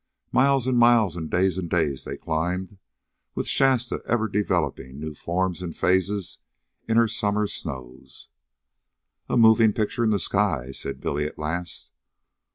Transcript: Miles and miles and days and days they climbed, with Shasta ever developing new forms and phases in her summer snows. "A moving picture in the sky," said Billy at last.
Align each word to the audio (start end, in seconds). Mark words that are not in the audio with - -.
Miles 0.31 0.65
and 0.65 0.79
miles 0.79 1.15
and 1.15 1.29
days 1.29 1.59
and 1.59 1.69
days 1.69 2.05
they 2.05 2.17
climbed, 2.17 2.79
with 3.35 3.47
Shasta 3.47 4.01
ever 4.07 4.27
developing 4.27 4.99
new 4.99 5.13
forms 5.13 5.61
and 5.61 5.77
phases 5.77 6.39
in 6.89 6.97
her 6.97 7.07
summer 7.07 7.45
snows. 7.45 8.29
"A 9.29 9.37
moving 9.37 9.73
picture 9.73 10.03
in 10.03 10.09
the 10.09 10.17
sky," 10.17 10.71
said 10.71 11.01
Billy 11.01 11.25
at 11.25 11.37
last. 11.37 11.91